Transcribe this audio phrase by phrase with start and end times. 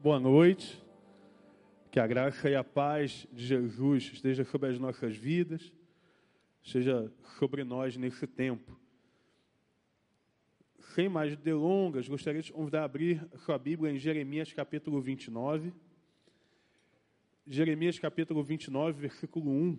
[0.00, 0.80] Boa noite.
[1.90, 5.72] Que a graça e a paz de Jesus esteja sobre as nossas vidas,
[6.62, 8.78] seja sobre nós nesse tempo.
[10.94, 15.72] Sem mais delongas, gostaria de convidar a abrir sua Bíblia em Jeremias capítulo 29.
[17.44, 19.78] Jeremias capítulo 29, versículo 1.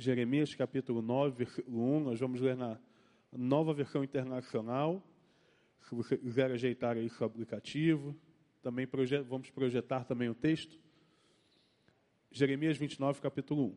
[0.00, 2.78] Jeremias capítulo 9, versículo 1, nós vamos ler na
[3.36, 5.02] nova versão internacional.
[5.80, 8.14] Se você quiser ajeitar aí seu aplicativo,
[8.62, 8.86] também
[9.26, 10.78] vamos projetar também o texto.
[12.30, 13.76] Jeremias 29, capítulo 1.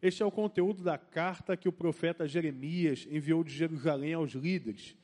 [0.00, 4.96] Este é o conteúdo da carta que o profeta Jeremias enviou de Jerusalém aos líderes,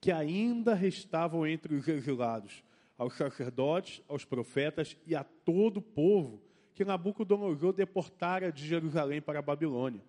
[0.00, 2.62] que ainda restavam entre os exilados,
[2.96, 6.47] aos sacerdotes, aos profetas e a todo o povo
[6.78, 10.00] que Nabucodonosor deportara de Jerusalém para a Babilônia.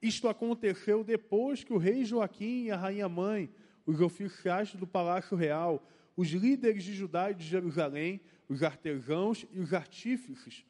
[0.00, 3.50] Isto aconteceu depois que o rei Joaquim e a rainha mãe,
[3.84, 5.84] os oficiais do palácio real,
[6.16, 10.64] os líderes de Judá e de Jerusalém, os artesãos e os artífices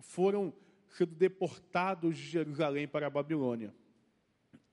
[0.00, 0.52] foram
[0.90, 3.74] sendo deportados de Jerusalém para a Babilônia.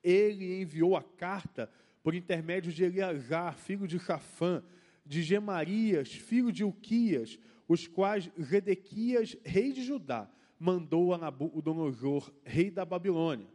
[0.03, 1.71] Ele enviou a carta
[2.03, 4.61] por intermédio de Eleazar, filho de Safã,
[5.05, 12.69] de Gemarias, filho de Uquias, os quais Zedequias, rei de Judá, mandou a Nabucodonosor, rei
[12.69, 13.47] da Babilônia.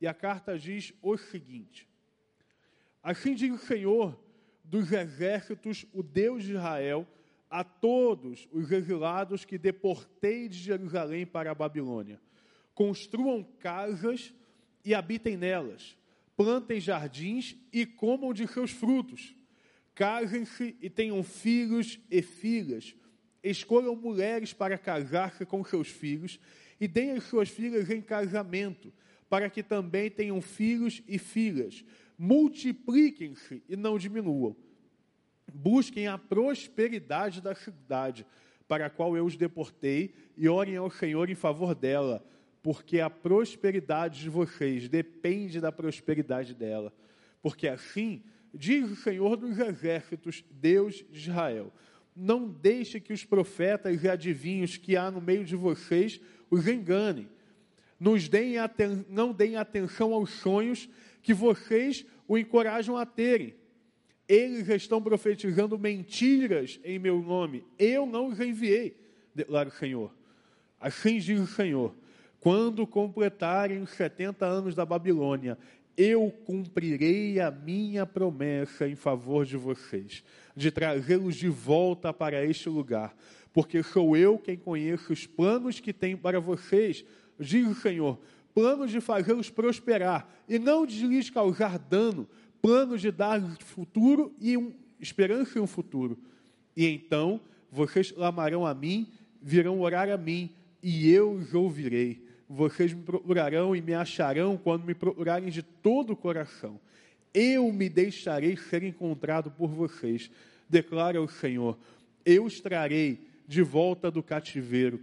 [0.00, 1.88] E a carta diz o seguinte:
[3.02, 4.18] Assim diz o Senhor
[4.62, 7.06] dos exércitos, o Deus de Israel,
[7.50, 12.20] a todos os exilados que deportei de Jerusalém para a Babilônia:
[12.74, 14.34] construam casas
[14.84, 15.96] e habitem nelas,
[16.36, 19.36] plantem jardins e comam de seus frutos,
[19.94, 22.94] casem-se e tenham filhos e filhas
[23.44, 26.40] escolham mulheres para casar-se com seus filhos
[26.80, 28.92] e deem as suas filhas em casamento,
[29.28, 31.84] para que também tenham filhos e filhas.
[32.18, 34.56] Multipliquem-se e não diminuam.
[35.52, 38.26] Busquem a prosperidade da cidade,
[38.66, 42.24] para a qual eu os deportei, e orem ao Senhor em favor dela,
[42.62, 46.92] porque a prosperidade de vocês depende da prosperidade dela.
[47.42, 48.22] Porque assim
[48.54, 51.72] diz o Senhor dos exércitos, Deus de Israel
[52.14, 56.20] não deixe que os profetas e adivinhos que há no meio de vocês
[56.50, 57.28] os enganem.
[57.98, 58.54] Nos deem
[59.08, 60.88] não deem atenção aos sonhos
[61.22, 63.54] que vocês o encorajam a terem.
[64.28, 67.64] Eles estão profetizando mentiras em meu nome.
[67.78, 68.96] Eu não os enviei,
[69.34, 70.14] declara o Senhor.
[70.80, 71.94] Assim diz o Senhor:
[72.40, 75.58] quando completarem os 70 anos da Babilônia,
[75.96, 80.24] eu cumprirei a minha promessa em favor de vocês,
[80.56, 83.16] de trazê-los de volta para este lugar,
[83.52, 87.04] porque sou eu quem conheço os planos que tenho para vocês,
[87.38, 88.18] diz o Senhor,
[88.52, 92.28] planos de fazê-los prosperar e não de lhes causar dano,
[92.60, 96.18] planos de dar-lhes futuro e um, esperança e um futuro.
[96.76, 97.40] E então
[97.70, 99.08] vocês clamarão a mim,
[99.40, 100.50] virão orar a mim,
[100.82, 106.12] e eu os ouvirei vocês me procurarão e me acharão quando me procurarem de todo
[106.12, 106.80] o coração.
[107.32, 110.30] Eu me deixarei ser encontrado por vocês,
[110.68, 111.76] declara o Senhor.
[112.24, 115.00] Eu os trarei de volta do cativeiro.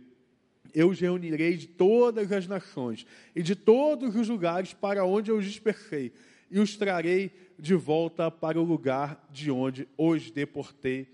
[0.74, 5.38] Eu os reunirei de todas as nações e de todos os lugares para onde eu
[5.38, 6.14] os dispersei,
[6.50, 11.08] e os trarei de volta para o lugar de onde os deportei,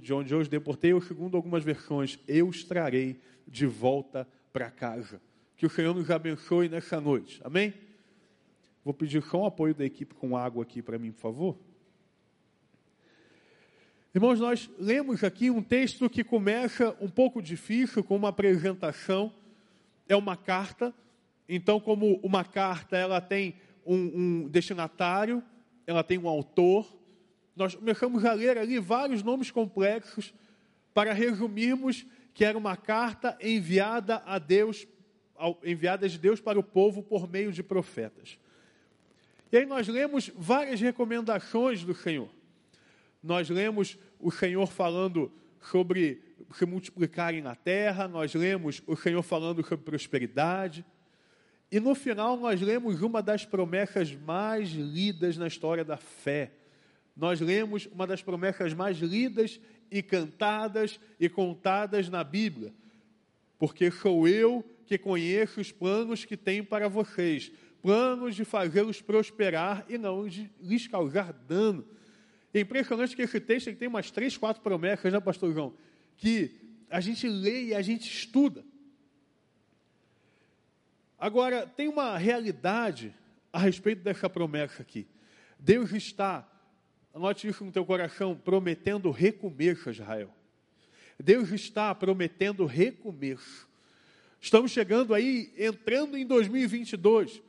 [0.00, 3.16] de onde eu os deportei, ou segundo algumas versões, eu os trarei
[3.46, 5.20] de volta para casa.
[5.56, 7.40] Que o Senhor nos abençoe nessa noite.
[7.44, 7.72] Amém?
[8.84, 11.58] Vou pedir só o apoio da equipe com água aqui para mim, por favor.
[14.14, 19.32] Irmãos, nós lemos aqui um texto que começa um pouco difícil, com uma apresentação.
[20.08, 20.92] É uma carta.
[21.48, 23.54] Então, como uma carta, ela tem
[23.86, 25.42] um, um destinatário,
[25.86, 26.86] ela tem um autor.
[27.56, 30.34] Nós começamos a ler ali vários nomes complexos
[30.92, 32.04] para resumirmos
[32.34, 34.86] que era uma carta enviada a Deus,
[35.64, 38.38] enviada de Deus para o povo por meio de profetas.
[39.50, 42.30] E aí nós lemos várias recomendações do Senhor.
[43.22, 45.30] Nós lemos o Senhor falando
[45.60, 46.22] sobre
[46.54, 50.84] se multiplicarem na terra, nós lemos o Senhor falando sobre prosperidade.
[51.70, 56.52] E no final nós lemos uma das promessas mais lidas na história da fé.
[57.16, 59.60] Nós lemos uma das promessas mais lidas
[59.92, 62.72] e cantadas e contadas na Bíblia,
[63.58, 67.52] porque sou eu que conheço os planos que tenho para vocês,
[67.82, 71.86] planos de fazê-los prosperar e não de lhes causar dano.
[72.54, 75.74] É impressionante que esse texto tem umas três, quatro promessas, né, pastor João?
[76.16, 76.50] Que
[76.90, 78.64] a gente lê e a gente estuda.
[81.18, 83.14] Agora, tem uma realidade
[83.52, 85.06] a respeito dessa promessa aqui.
[85.58, 86.48] Deus está,
[87.14, 90.34] anote isso no teu coração, prometendo recomeço a Israel.
[91.22, 93.68] Deus está prometendo recomeço.
[94.40, 97.40] Estamos chegando aí, entrando em 2022.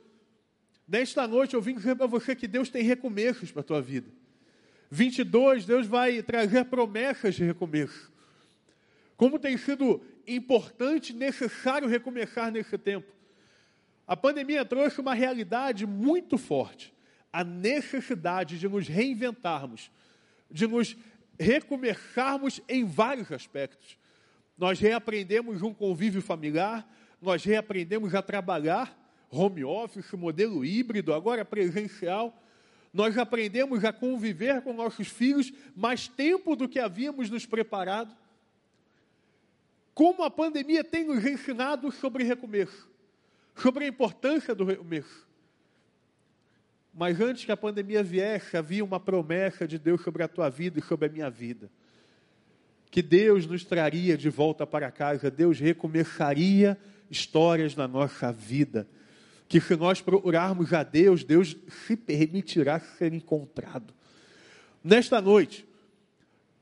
[0.86, 4.08] Nesta noite eu vim dizer para você que Deus tem recomeços para a tua vida.
[4.90, 8.12] 22, Deus vai trazer promessas de recomeço.
[9.16, 13.12] Como tem sido importante, necessário recomeçar nesse tempo.
[14.06, 16.93] A pandemia trouxe uma realidade muito forte,
[17.34, 19.90] a necessidade de nos reinventarmos,
[20.48, 20.96] de nos
[21.36, 23.98] recomeçarmos em vários aspectos.
[24.56, 26.88] Nós reaprendemos um convívio familiar,
[27.20, 28.96] nós reaprendemos a trabalhar,
[29.28, 32.40] home office, modelo híbrido, agora presencial.
[32.92, 38.16] Nós aprendemos a conviver com nossos filhos mais tempo do que havíamos nos preparado.
[39.92, 42.94] Como a pandemia tem nos ensinado sobre recomeço
[43.54, 45.26] sobre a importância do recomeço.
[46.94, 50.78] Mas antes que a pandemia viesse, havia uma promessa de Deus sobre a tua vida
[50.78, 51.68] e sobre a minha vida.
[52.88, 56.78] Que Deus nos traria de volta para casa, Deus recomeçaria
[57.10, 58.86] histórias na nossa vida.
[59.48, 61.56] Que se nós procurarmos a Deus, Deus
[61.86, 63.92] se permitirá ser encontrado.
[64.82, 65.66] Nesta noite,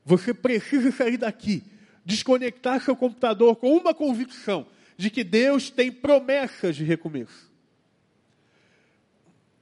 [0.03, 1.63] você precisa sair daqui,
[2.03, 4.65] desconectar seu computador com uma convicção
[4.97, 7.52] de que Deus tem promessas de recomeço.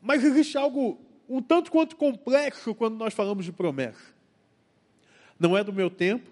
[0.01, 0.99] Mas existe algo
[1.29, 4.13] um tanto quanto complexo quando nós falamos de promessa.
[5.39, 6.29] Não é do meu tempo,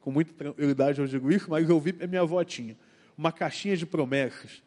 [0.00, 2.76] com muita tranquilidade eu digo isso, mas eu vi a minha avó tinha
[3.16, 4.62] uma caixinha de promessas.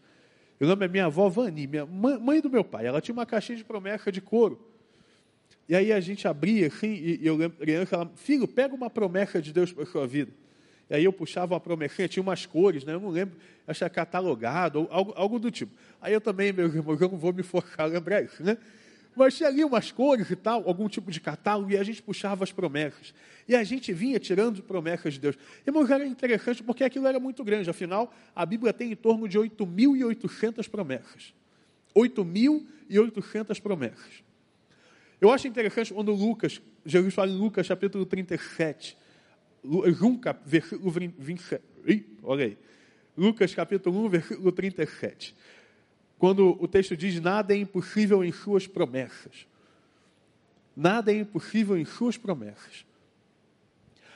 [0.60, 3.58] Eu lembro a minha avó Vani, minha mãe do meu pai, ela tinha uma caixinha
[3.58, 4.68] de promessa de couro.
[5.68, 9.42] E aí a gente abria assim, e eu lembro, criança, ela, filho, pega uma promessa
[9.42, 10.32] de Deus para a sua vida.
[10.92, 12.94] E aí eu puxava uma promessinha, tinha umas cores, né?
[12.94, 15.72] eu não lembro, acho que catalogado, ou algo, algo do tipo.
[16.02, 18.58] Aí eu também, meus irmãos, eu não vou me focar a lembrar isso, né?
[19.16, 22.44] Mas tinha ali umas cores e tal, algum tipo de catálogo, e a gente puxava
[22.44, 23.14] as promessas.
[23.48, 25.38] E a gente vinha tirando promessas de Deus.
[25.66, 27.70] Irmãos, era interessante porque aquilo era muito grande.
[27.70, 31.34] Afinal, a Bíblia tem em torno de 8.800 promessas.
[31.96, 34.24] 8.800 promessas.
[35.22, 38.98] Eu acho interessante quando Lucas, Jesus fala em Lucas capítulo 37,
[40.46, 41.64] Versículo 27.
[42.24, 42.58] Olha aí.
[43.18, 45.36] Lucas capítulo 1, versículo 37.
[46.18, 49.48] Quando o texto diz: Nada é impossível em suas promessas.
[50.76, 52.86] Nada é impossível em suas promessas.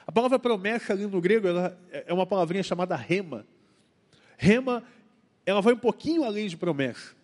[0.07, 1.47] A palavra promessa ali no grego
[1.91, 3.45] é uma palavrinha chamada rema.
[4.37, 4.83] Rema,
[5.45, 7.14] ela vai um pouquinho além de promessa.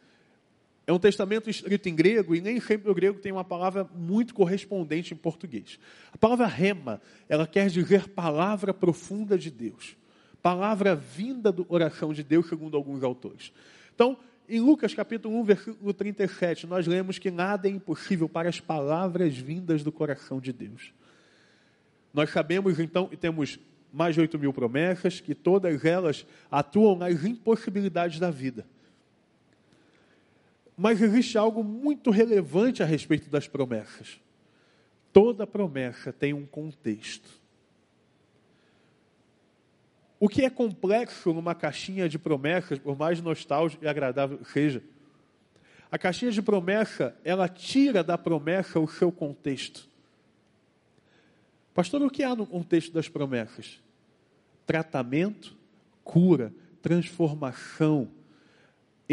[0.86, 4.34] É um testamento escrito em grego e nem sempre o grego tem uma palavra muito
[4.34, 5.80] correspondente em português.
[6.12, 9.96] A palavra rema, ela quer dizer palavra profunda de Deus.
[10.42, 13.54] Palavra vinda do oração de Deus, segundo alguns autores.
[13.94, 14.18] Então,
[14.50, 19.38] em Lucas capítulo 1, versículo 37, nós lemos que nada é impossível para as palavras
[19.38, 20.92] vindas do coração de Deus.
[22.14, 23.60] Nós sabemos então e temos
[23.94, 28.66] mais de 8 mil promessas, que todas elas atuam nas impossibilidades da vida.
[30.82, 34.20] Mas existe algo muito relevante a respeito das promessas.
[35.14, 37.30] Toda promessa tem um contexto.
[40.20, 44.82] O que é complexo numa caixinha de promessas, por mais nostálgico e agradável que seja,
[45.92, 49.88] a caixinha de promessa, ela tira da promessa o seu contexto.
[51.76, 53.80] Pastor, o que há no contexto das promessas?
[54.66, 55.56] Tratamento,
[56.04, 58.10] cura, transformação,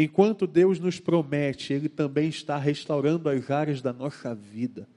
[0.01, 4.87] Enquanto Deus nos promete, Ele também está restaurando as áreas da nossa vida.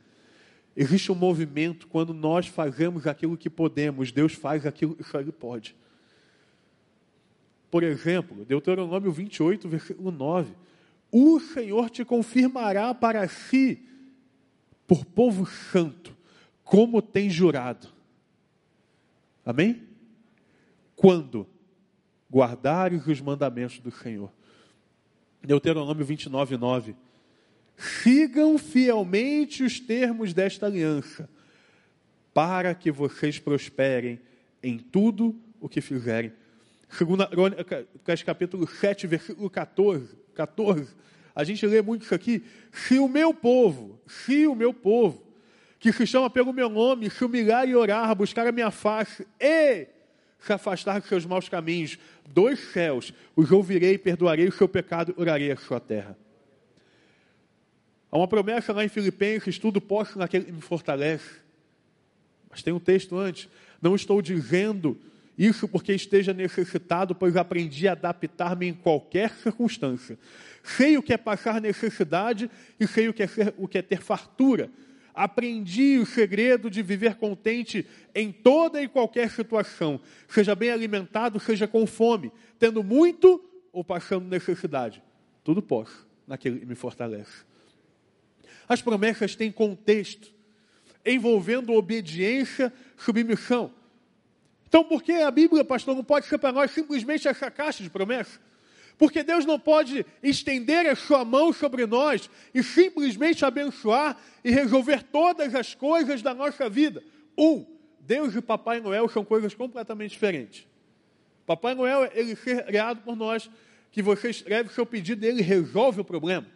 [0.76, 5.32] Existe um movimento quando nós fazemos aquilo que podemos, Deus faz aquilo que só Ele
[5.32, 5.74] pode.
[7.68, 10.54] Por exemplo, Deuteronômio 28, versículo 9:
[11.10, 13.84] O Senhor te confirmará para si,
[14.86, 16.16] por povo santo,
[16.62, 17.88] como tem jurado.
[19.44, 19.82] Amém?
[20.94, 21.44] Quando
[22.30, 24.30] guardares os mandamentos do Senhor.
[25.42, 26.96] Deuteronômio 29, 9.
[27.76, 31.28] Sigam fielmente os termos desta aliança,
[32.32, 34.20] para que vocês prosperem
[34.62, 36.32] em tudo o que fizerem.
[36.88, 40.94] Segunda Crônicas, capítulo 7, versículo 14, 14.
[41.34, 42.44] A gente lê muito isso aqui.
[42.70, 45.24] Se o meu povo, se o meu povo,
[45.78, 49.88] que se chama pelo meu nome, se humilhar e orar, buscar a minha face e
[50.44, 55.52] se afastar dos seus maus caminhos, dois céus os ouvirei, perdoarei o seu pecado, orarei
[55.52, 56.18] a sua terra.
[58.10, 61.40] Há uma promessa lá em Filipenses: tudo posso naquele que me fortalece.
[62.50, 63.48] Mas tem um texto antes:
[63.80, 65.00] não estou dizendo
[65.36, 70.18] Isso porque esteja necessitado, pois aprendi a adaptar-me em qualquer circunstância.
[70.62, 73.82] Sei o que é passar necessidade e sei o que é, ser, o que é
[73.82, 74.70] ter fartura.
[75.14, 81.68] Aprendi o segredo de viver contente em toda e qualquer situação, seja bem alimentado, seja
[81.68, 85.02] com fome, tendo muito ou passando necessidade.
[85.44, 87.44] Tudo posso naquele que me fortalece.
[88.68, 90.32] As promessas têm contexto,
[91.04, 93.72] envolvendo obediência, submissão.
[94.66, 97.90] Então, por que a Bíblia, pastor, não pode ser para nós simplesmente essa caixa de
[97.90, 98.40] promessas?
[99.02, 105.02] Porque Deus não pode estender a sua mão sobre nós e simplesmente abençoar e resolver
[105.02, 107.02] todas as coisas da nossa vida.
[107.36, 107.66] Um,
[107.98, 110.68] Deus e Papai Noel são coisas completamente diferentes.
[111.44, 113.50] Papai Noel, ele ser criado por nós,
[113.90, 116.46] que você escreve o seu pedido e ele resolve o problema.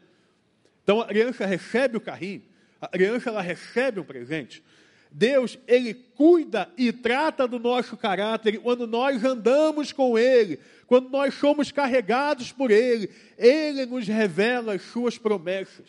[0.84, 2.44] Então a criança recebe o carrinho,
[2.80, 4.62] a criança ela recebe um presente.
[5.10, 11.34] Deus, Ele cuida e trata do nosso caráter quando nós andamos com Ele, quando nós
[11.34, 15.86] somos carregados por Ele, Ele nos revela as Suas promessas.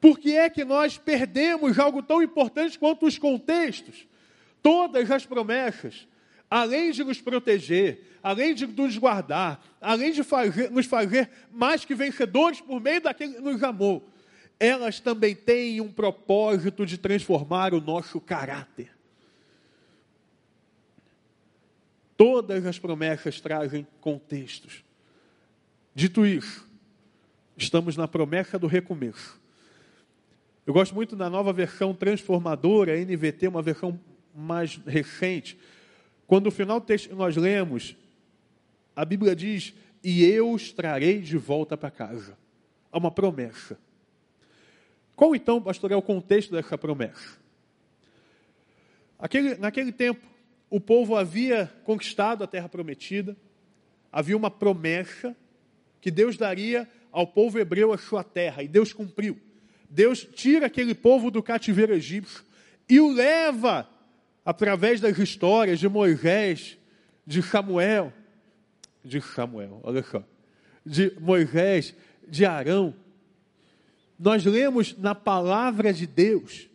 [0.00, 4.06] Por que é que nós perdemos algo tão importante quanto os contextos?
[4.62, 6.08] Todas as promessas,
[6.50, 11.94] além de nos proteger, além de nos guardar, além de fazer, nos fazer mais que
[11.94, 14.09] vencedores por meio daquele que nos amou,
[14.60, 18.94] elas também têm um propósito de transformar o nosso caráter.
[22.14, 24.84] Todas as promessas trazem contextos.
[25.94, 26.68] Dito isso,
[27.56, 29.40] estamos na promessa do recomeço.
[30.66, 33.98] Eu gosto muito da nova versão transformadora, NVT, uma versão
[34.34, 35.58] mais recente.
[36.26, 37.96] Quando no final do texto nós lemos,
[38.94, 39.72] a Bíblia diz:
[40.04, 42.36] E eu os trarei de volta para casa.
[42.92, 43.78] Há uma promessa.
[45.14, 47.38] Qual então, pastor, é o contexto dessa promessa?
[49.18, 50.26] Aquele, naquele tempo,
[50.70, 53.36] o povo havia conquistado a terra prometida,
[54.10, 55.36] havia uma promessa
[56.00, 59.38] que Deus daria ao povo hebreu a sua terra, e Deus cumpriu.
[59.90, 62.44] Deus tira aquele povo do cativeiro egípcio
[62.88, 63.88] e o leva,
[64.44, 66.78] através das histórias de Moisés,
[67.26, 68.12] de Samuel,
[69.04, 70.24] de Samuel, olha só,
[70.84, 71.94] de Moisés,
[72.26, 72.94] de Arão,
[74.20, 76.68] nós lemos na palavra de Deus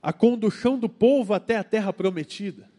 [0.00, 2.70] a condução do povo até a terra prometida.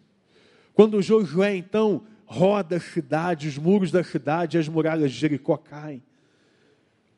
[0.73, 6.01] Quando Josué então roda a cidade, os muros da cidade, as muralhas de Jericó caem.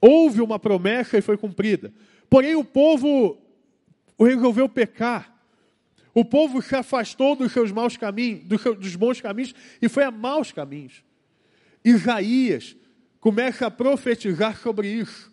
[0.01, 1.93] Houve uma promessa e foi cumprida.
[2.27, 3.37] Porém, o povo
[4.19, 5.35] resolveu pecar.
[6.15, 8.43] O povo se afastou dos seus maus caminhos,
[8.79, 11.03] dos bons caminhos e foi a maus caminhos.
[11.85, 12.75] Isaías
[13.19, 15.28] começa a profetizar sobre isso.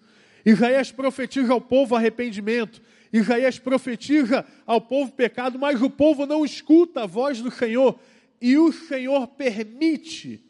[0.46, 2.80] Isaías profetiza ao povo arrependimento.
[3.12, 7.98] Isaías profetiza ao povo pecado, mas o povo não escuta a voz do Senhor.
[8.40, 10.40] E o Senhor permite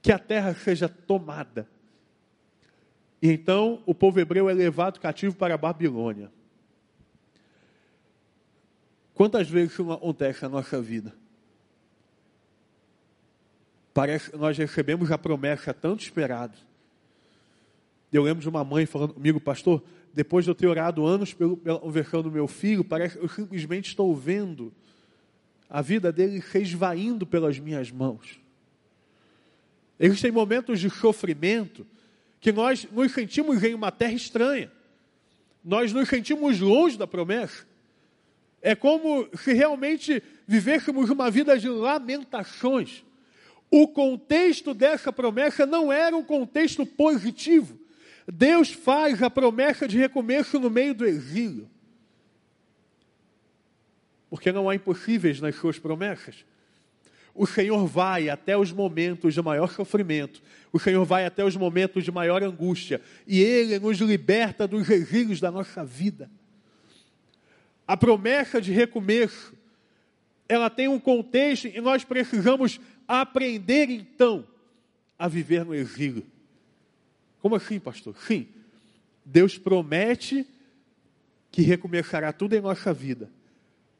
[0.00, 1.68] que a terra seja tomada.
[3.20, 6.30] E então o povo hebreu é levado cativo para a Babilônia.
[9.12, 11.12] Quantas vezes isso acontece na nossa vida?
[13.92, 16.71] Parece nós recebemos a promessa tanto esperada
[18.16, 21.56] eu lembro de uma mãe falando comigo, pastor, depois de eu ter orado anos pelo,
[21.56, 24.72] pela conversão do meu filho, parece eu simplesmente estou vendo
[25.68, 28.38] a vida dele se esvaindo pelas minhas mãos.
[29.98, 31.86] Existem momentos de sofrimento
[32.40, 34.70] que nós nos sentimos em uma terra estranha.
[35.64, 37.64] Nós nos sentimos longe da promessa.
[38.60, 43.02] É como se realmente vivêssemos uma vida de lamentações.
[43.70, 47.78] O contexto dessa promessa não era um contexto positivo.
[48.30, 51.68] Deus faz a promessa de recomeço no meio do exílio.
[54.30, 56.44] Porque não há impossíveis nas suas promessas.
[57.34, 62.04] O Senhor vai até os momentos de maior sofrimento, o Senhor vai até os momentos
[62.04, 66.30] de maior angústia, e Ele nos liberta dos exílios da nossa vida.
[67.86, 69.54] A promessa de recomeço,
[70.48, 74.46] ela tem um contexto e nós precisamos aprender então
[75.18, 76.26] a viver no exílio.
[77.42, 78.16] Como assim, pastor?
[78.18, 78.46] Sim,
[79.24, 80.46] Deus promete
[81.50, 83.28] que recomeçará tudo em nossa vida,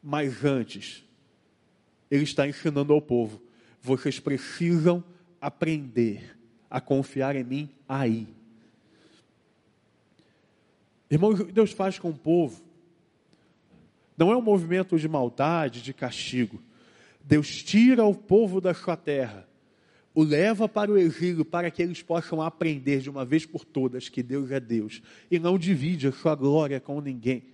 [0.00, 1.04] mas antes,
[2.08, 3.42] Ele está ensinando ao povo:
[3.80, 5.02] vocês precisam
[5.40, 6.38] aprender
[6.70, 8.28] a confiar em mim aí.
[11.10, 12.62] Irmãos, o que Deus faz com o povo
[14.16, 16.62] não é um movimento de maldade, de castigo.
[17.20, 19.48] Deus tira o povo da sua terra
[20.14, 24.08] o leva para o exílio para que eles possam aprender de uma vez por todas
[24.08, 27.44] que Deus é Deus e não divide a sua glória com ninguém.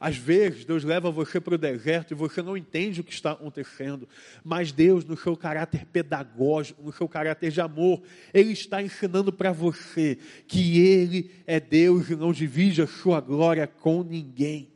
[0.00, 3.32] Às vezes, Deus leva você para o deserto e você não entende o que está
[3.32, 4.08] acontecendo.
[4.44, 8.00] Mas Deus, no seu caráter pedagógico, no seu caráter de amor,
[8.32, 10.16] Ele está ensinando para você
[10.46, 14.68] que Ele é Deus e não divide a sua glória com ninguém.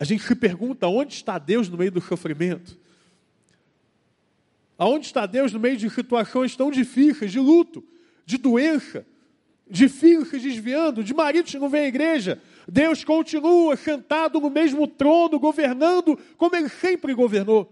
[0.00, 2.83] A gente se pergunta: onde está Deus no meio do sofrimento?
[4.76, 7.84] Aonde está Deus no meio de situações tão difíceis, de luto,
[8.26, 9.06] de doença?
[9.68, 12.40] de filhos se desviando, de maridos que não vêm à igreja.
[12.68, 17.70] Deus continua sentado no mesmo trono, governando como ele sempre governou.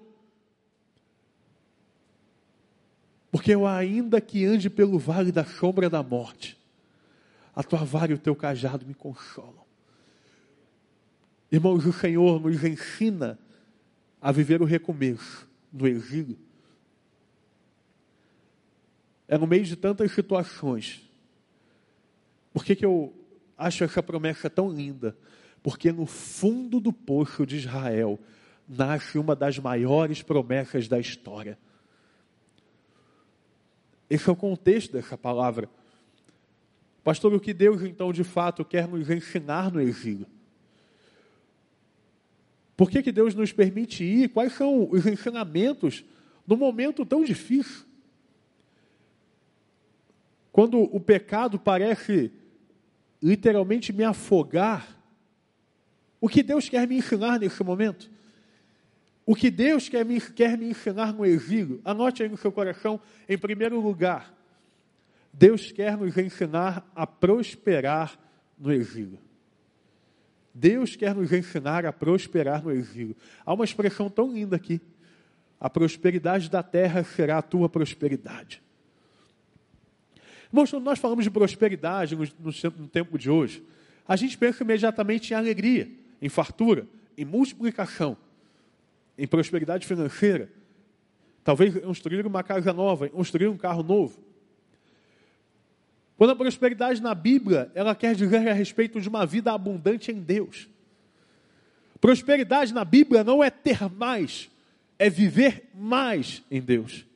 [3.30, 6.58] Porque eu ainda que ande pelo vale da sombra da morte,
[7.54, 9.62] a tua vara e o teu cajado me consolam.
[11.50, 13.38] Irmãos, o Senhor nos ensina
[14.20, 16.38] a viver o recomeço no exílio.
[19.32, 21.00] É no meio de tantas situações
[22.52, 23.14] por que, que eu
[23.56, 25.16] acho essa promessa tão linda?
[25.62, 28.18] Porque no fundo do poço de Israel
[28.68, 31.58] nasce uma das maiores promessas da história.
[34.10, 35.68] Esse é o contexto dessa palavra.
[37.02, 40.26] Pastor, o que Deus então de fato quer nos ensinar no exílio?
[42.76, 44.28] Por que, que Deus nos permite ir?
[44.28, 46.04] Quais são os ensinamentos
[46.46, 47.86] num momento tão difícil?
[50.52, 52.30] Quando o pecado parece
[53.22, 54.98] literalmente me afogar.
[56.20, 58.10] O que Deus quer me ensinar nesse momento?
[59.24, 61.80] O que Deus quer me, quer me ensinar no exílio?
[61.84, 64.34] Anote aí no seu coração, em primeiro lugar,
[65.32, 68.18] Deus quer nos ensinar a prosperar
[68.58, 69.18] no exílio.
[70.52, 73.16] Deus quer nos ensinar a prosperar no exílio.
[73.46, 74.80] Há uma expressão tão linda aqui.
[75.58, 78.62] A prosperidade da terra será a tua prosperidade.
[80.52, 83.64] Irmãos, quando nós falamos de prosperidade no, no, tempo de hoje,
[84.06, 85.88] a gente pensa imediatamente em alegria,
[86.20, 88.18] em fartura, em multiplicação,
[89.16, 90.50] em prosperidade financeira.
[91.42, 94.22] Talvez construir uma casa nova, construir um carro novo.
[96.18, 100.20] Quando a prosperidade na Bíblia, ela quer dizer a respeito de uma vida abundante em
[100.20, 100.68] Deus.
[101.98, 104.50] Prosperidade na Bíblia não é ter mais,
[104.98, 107.06] é viver mais em Deus.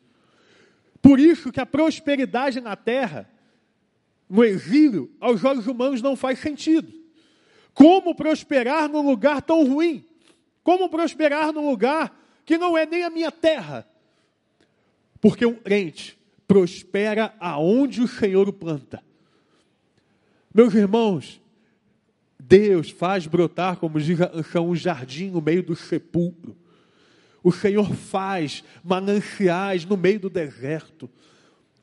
[1.06, 3.30] Por isso que a prosperidade na terra,
[4.28, 6.92] no exílio, aos olhos humanos não faz sentido.
[7.72, 10.04] Como prosperar num lugar tão ruim?
[10.64, 12.12] Como prosperar num lugar
[12.44, 13.88] que não é nem a minha terra?
[15.20, 19.00] Porque um crente prospera aonde o Senhor o planta.
[20.52, 21.40] Meus irmãos,
[22.36, 26.56] Deus faz brotar, como diz a canção, um jardim no meio do sepulcro.
[27.46, 31.08] O Senhor faz mananciais no meio do deserto.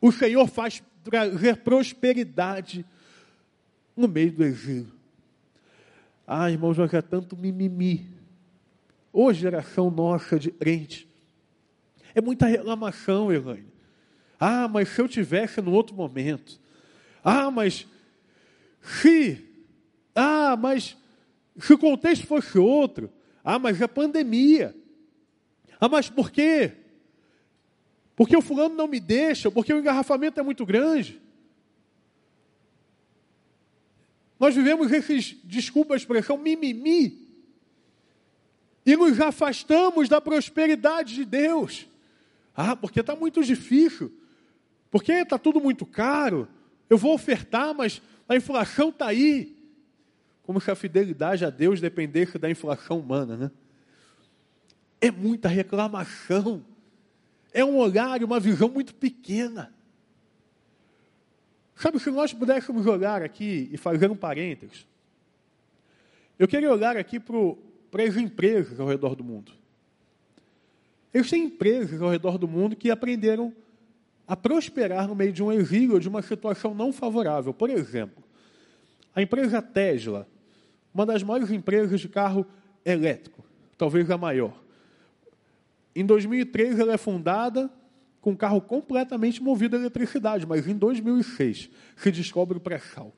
[0.01, 2.85] O Senhor faz trazer prosperidade
[3.95, 4.91] no meio do exílio.
[6.27, 8.09] Ah, irmãos, hoje é tanto mimimi.
[9.13, 11.07] Hoje, geração nossa de crente.
[12.13, 13.71] É muita reclamação, Elaine.
[14.37, 16.59] Ah, mas se eu tivesse no outro momento.
[17.23, 17.87] Ah, mas
[18.81, 19.41] se.
[20.13, 20.97] Ah, mas
[21.57, 23.09] se o contexto fosse outro.
[23.41, 24.82] Ah, mas a pandemia.
[25.83, 26.71] Ah, mas por quê?
[28.15, 31.21] Porque o fulano não me deixa, porque o engarrafamento é muito grande.
[34.39, 37.27] Nós vivemos esses, desculpa a expressão, mimimi.
[38.85, 41.85] E nos afastamos da prosperidade de Deus.
[42.55, 44.09] Ah, porque está muito difícil.
[44.89, 46.47] Porque está tudo muito caro.
[46.89, 49.53] Eu vou ofertar, mas a inflação está aí.
[50.43, 53.51] Como se a fidelidade a Deus dependesse da inflação humana, né?
[55.03, 56.63] É muita reclamação.
[57.53, 59.73] É um olhar uma visão muito pequena.
[61.75, 64.87] Sabe, se nós pudéssemos olhar aqui e fazer um parênteses,
[66.39, 69.51] eu queria olhar aqui para as empresas ao redor do mundo.
[71.13, 73.53] Existem empresas ao redor do mundo que aprenderam
[74.25, 77.53] a prosperar no meio de um exílio de uma situação não favorável.
[77.53, 78.23] Por exemplo,
[79.13, 80.25] a empresa Tesla,
[80.93, 82.45] uma das maiores empresas de carro
[82.85, 83.43] elétrico,
[83.77, 84.62] talvez a maior.
[85.95, 87.69] Em 2003 ela é fundada
[88.21, 93.13] com um carro completamente movido a eletricidade, mas em 2006 se descobre o pré-sal.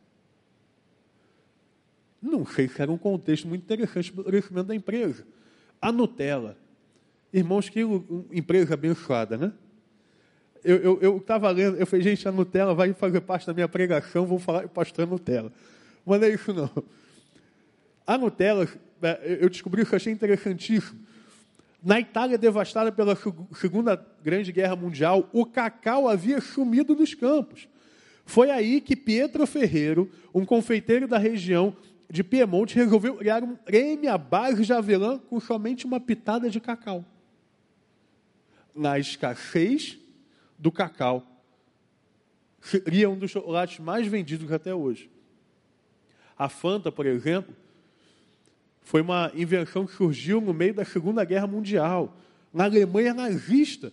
[2.21, 5.25] Não sei se era um contexto muito interessante para o crescimento da empresa.
[5.79, 5.91] A
[7.31, 7.81] Irmãos, que
[8.31, 9.53] empresa abençoada, né?
[10.63, 14.39] Eu estava lendo, eu falei, gente, a Nutella vai fazer parte da minha pregação, vou
[14.39, 15.53] falar pastor Nutella.
[16.03, 16.71] Mas não é isso não.
[18.07, 18.67] A Nutella,
[19.03, 20.99] é, eu descobri isso, achei interessantíssimo.
[21.85, 23.15] Na Itália devastada pela
[23.53, 27.67] Segunda Grande Guerra Mundial, o cacau havia sumido dos campos.
[28.25, 31.77] Foi aí que Pietro Ferreiro, um confeiteiro da região,
[32.09, 36.59] de Piemonte resolveu criar um creme à base de avelã com somente uma pitada de
[36.59, 37.05] cacau.
[38.73, 39.99] Na escassez
[40.57, 41.23] do cacau,
[42.61, 45.07] seria um dos chocolates mais vendidos até hoje.
[46.35, 47.55] A Fanta, por exemplo,
[48.85, 52.15] foi uma invenção que surgiu no meio da Segunda Guerra Mundial,
[52.53, 53.91] na Alemanha nazista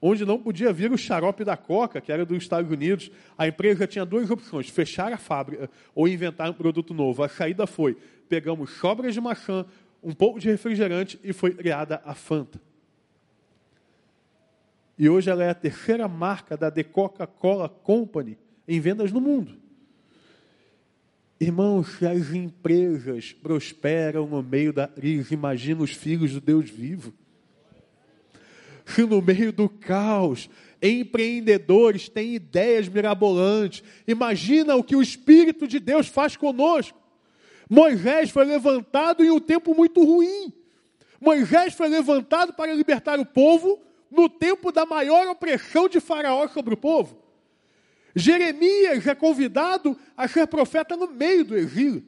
[0.00, 3.86] onde não podia vir o xarope da Coca, que era dos Estados Unidos, a empresa
[3.86, 7.22] tinha duas opções: fechar a fábrica ou inventar um produto novo.
[7.22, 7.96] A saída foi:
[8.28, 9.66] pegamos sobras de maçã,
[10.02, 12.60] um pouco de refrigerante e foi criada a Fanta.
[14.96, 19.56] E hoje ela é a terceira marca da The Coca-Cola Company em vendas no mundo.
[21.40, 27.14] Irmãos, as empresas prosperam no meio da crise, imagina os filhos do Deus vivo
[28.94, 30.48] que no meio do caos,
[30.80, 33.82] empreendedores têm ideias mirabolantes.
[34.06, 36.98] Imagina o que o Espírito de Deus faz conosco.
[37.68, 40.52] Moisés foi levantado em um tempo muito ruim.
[41.20, 46.72] Moisés foi levantado para libertar o povo no tempo da maior opressão de Faraó sobre
[46.72, 47.18] o povo.
[48.18, 52.04] Jeremias é convidado a ser profeta no meio do exílio.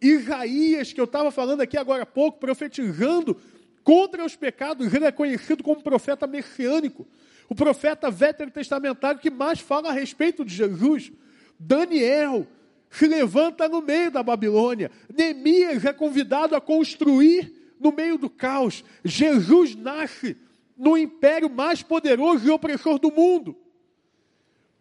[0.00, 3.36] Isaías, que eu estava falando aqui agora há pouco, profetizando
[3.84, 7.06] contra os pecados, ele é conhecido como profeta messiânico,
[7.48, 11.12] o profeta veterotestamentário que mais fala a respeito de Jesus.
[11.58, 12.46] Daniel
[12.90, 14.90] se levanta no meio da Babilônia.
[15.14, 18.82] Neemias é convidado a construir no meio do caos.
[19.04, 20.36] Jesus nasce
[20.76, 23.56] no império mais poderoso e opressor do mundo.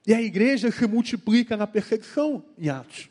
[0.05, 3.09] E a igreja se multiplica na perseguição em Atos.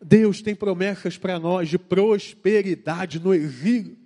[0.00, 3.96] Deus tem promessas para nós de prosperidade no exílio.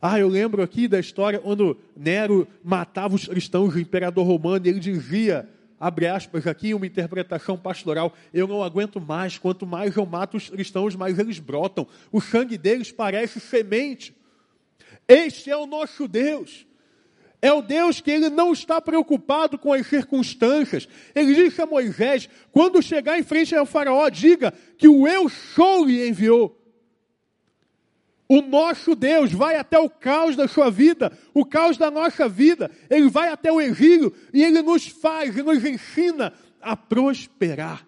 [0.00, 4.68] Ah, eu lembro aqui da história quando Nero matava os cristãos, o imperador romano, e
[4.68, 10.06] ele dizia, abre aspas aqui, uma interpretação pastoral: Eu não aguento mais, quanto mais eu
[10.06, 11.86] mato os cristãos, mais eles brotam.
[12.12, 14.14] O sangue deles parece semente.
[15.06, 16.67] Este é o nosso Deus.
[17.40, 20.88] É o Deus que ele não está preocupado com as circunstâncias.
[21.14, 25.84] Ele disse a Moisés: quando chegar em frente ao Faraó, diga que o eu sou
[25.84, 26.56] lhe enviou.
[28.28, 32.70] O nosso Deus vai até o caos da sua vida, o caos da nossa vida.
[32.90, 37.86] Ele vai até o exílio e ele nos faz e nos ensina a prosperar.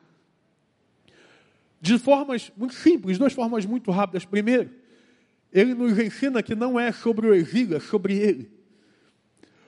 [1.81, 4.25] De formas muito simples, duas formas muito rápidas.
[4.25, 4.71] Primeiro,
[5.53, 8.60] ele nos ensina que não é sobre o exílio, é sobre ele.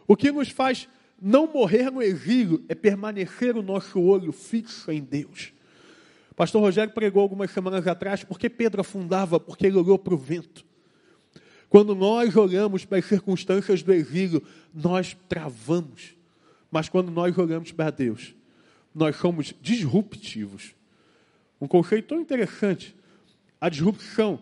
[0.06, 0.88] O que nos faz
[1.20, 5.52] não morrer no exílio é permanecer o nosso olho fixo em Deus.
[6.34, 10.64] Pastor Rogério pregou algumas semanas atrás porque Pedro afundava, porque ele olhou para o vento.
[11.68, 14.42] Quando nós olhamos para as circunstâncias do exílio,
[14.74, 16.14] nós travamos.
[16.70, 18.34] Mas quando nós olhamos para Deus,
[18.94, 20.74] nós somos disruptivos.
[21.60, 22.94] Um conceito tão interessante.
[23.60, 24.40] A disrupção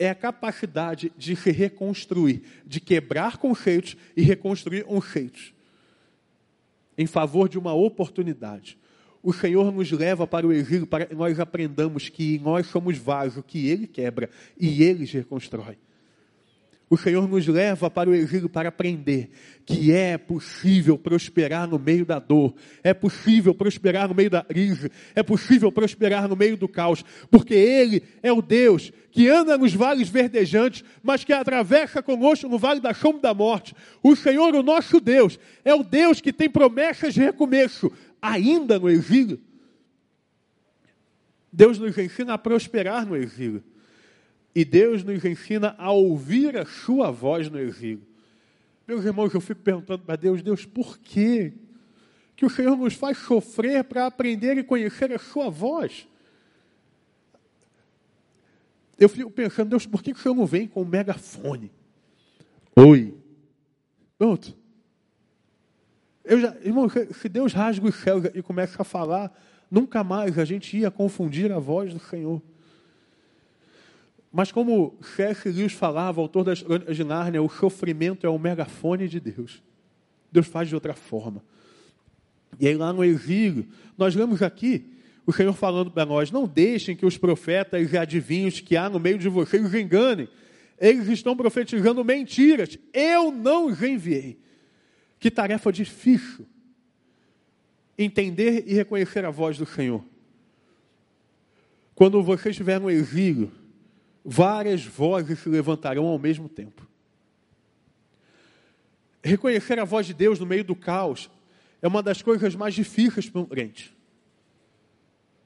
[0.00, 5.52] é a capacidade de se reconstruir, de quebrar conceitos e reconstruir conceitos
[6.96, 8.78] em favor de uma oportunidade.
[9.22, 13.42] O Senhor nos leva para o exílio para que nós aprendamos que nós somos vaso
[13.42, 15.76] que Ele quebra e Ele reconstrói.
[16.92, 19.30] O Senhor nos leva para o exílio para aprender
[19.64, 24.90] que é possível prosperar no meio da dor, é possível prosperar no meio da crise,
[25.14, 29.72] é possível prosperar no meio do caos, porque Ele é o Deus que anda nos
[29.72, 33.72] vales verdejantes, mas que atravessa conosco no vale da sombra da morte.
[34.02, 38.90] O Senhor, o nosso Deus, é o Deus que tem promessas de recomeço, ainda no
[38.90, 39.40] exílio.
[41.52, 43.62] Deus nos ensina a prosperar no exílio.
[44.54, 48.06] E Deus nos ensina a ouvir a sua voz no exílio.
[48.86, 51.52] Meus irmãos, eu fico perguntando para Deus, Deus, por quê?
[52.34, 56.08] Que o Senhor nos faz sofrer para aprender e conhecer a sua voz.
[58.98, 61.70] Eu fico pensando, Deus, por que o Senhor não vem com um megafone?
[62.74, 63.14] Oi.
[64.18, 64.56] Pronto.
[66.24, 69.32] Eu já, irmão, se Deus rasga os céus e começa a falar,
[69.70, 72.42] nunca mais a gente ia confundir a voz do Senhor.
[74.32, 75.48] Mas como C.S.
[75.50, 79.62] Lewis falava, autor das Crônicas de Nárnia, o sofrimento é o megafone de Deus.
[80.30, 81.42] Deus faz de outra forma.
[82.58, 83.66] E aí lá no exílio,
[83.98, 88.60] nós lemos aqui o Senhor falando para nós, não deixem que os profetas e adivinhos
[88.60, 90.28] que há no meio de vocês os enganem.
[90.78, 92.78] Eles estão profetizando mentiras.
[92.92, 94.40] Eu não os enviei.
[95.18, 96.46] Que tarefa difícil.
[97.98, 100.02] Entender e reconhecer a voz do Senhor.
[101.94, 103.52] Quando você estiver no exílio,
[104.24, 106.86] várias vozes se levantarão ao mesmo tempo.
[109.22, 111.30] Reconhecer a voz de Deus no meio do caos
[111.82, 113.94] é uma das coisas mais difíceis para um crente.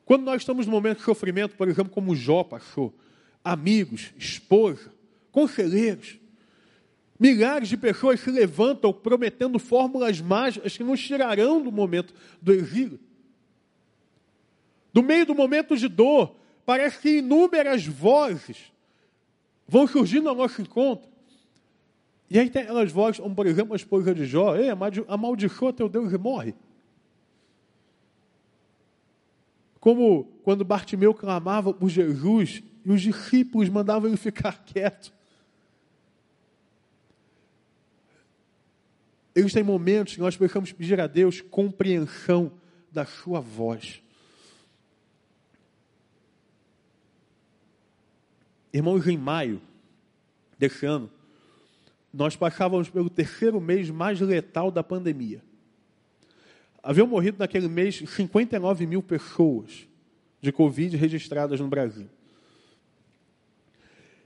[0.04, 2.94] Quando nós estamos no momento de sofrimento, por exemplo, como Jó passou,
[3.42, 4.92] amigos, esposa,
[5.32, 6.18] conselheiros,
[7.18, 13.00] milhares de pessoas se levantam prometendo fórmulas mágicas que nos tirarão do momento do exílio.
[14.92, 18.72] Do meio do momento de dor, parece que inúmeras vozes
[19.66, 21.08] vão surgindo ao nosso encontro.
[22.30, 24.68] E aí tem aquelas vozes, como por exemplo a esposa de Jó, Ei,
[25.08, 26.54] amaldiçoa teu Deus e morre.
[29.78, 35.12] Como quando Bartimeu clamava por Jesus e os discípulos mandavam ele ficar quieto.
[39.34, 42.52] Eles têm momentos que nós precisamos pedir a Deus compreensão
[42.90, 44.03] da sua voz.
[48.74, 49.62] Irmãos, em maio
[50.58, 51.08] desse ano,
[52.12, 55.40] nós passávamos pelo terceiro mês mais letal da pandemia.
[56.82, 59.86] Haviam morrido naquele mês 59 mil pessoas
[60.40, 62.08] de Covid registradas no Brasil.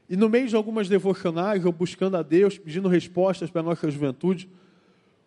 [0.08, 3.90] E no meio de algumas devocionais, eu buscando a Deus, pedindo respostas para a nossa
[3.90, 4.48] juventude,